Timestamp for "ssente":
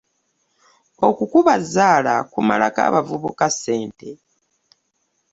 3.53-4.09